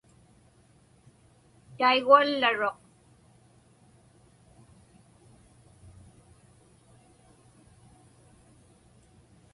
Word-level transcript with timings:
Taiguallaruq. 1.77 2.79